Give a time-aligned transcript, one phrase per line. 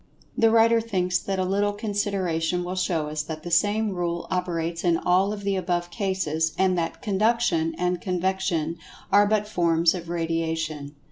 [0.35, 4.83] The writer thinks that a little consideration will show us that the same rule operates
[4.83, 8.77] in all of the above cases, and that "Conduction" and "Convection"
[9.11, 10.95] are but forms of Radiation.